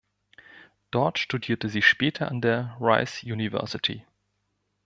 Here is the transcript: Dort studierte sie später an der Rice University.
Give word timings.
Dort 0.89 1.19
studierte 1.19 1.69
sie 1.69 1.83
später 1.83 2.27
an 2.31 2.41
der 2.41 2.75
Rice 2.79 3.21
University. 3.23 4.03